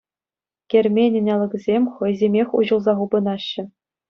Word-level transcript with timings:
Керменӗн 0.73 1.27
алӑкӗсем 1.33 1.83
хӑйсемех 1.99 2.49
уҫӑлса 2.63 2.93
хупӑнаҫҫӗ. 3.03 3.63